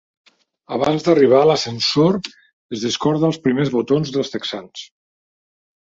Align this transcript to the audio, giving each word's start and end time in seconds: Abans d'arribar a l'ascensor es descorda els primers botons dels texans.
Abans 0.77 1.05
d'arribar 1.07 1.41
a 1.41 1.49
l'ascensor 1.51 2.19
es 2.33 2.87
descorda 2.89 3.31
els 3.31 3.41
primers 3.47 3.73
botons 3.79 4.17
dels 4.17 4.37
texans. 4.39 4.93